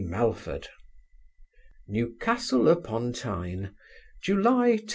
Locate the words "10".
4.77-4.87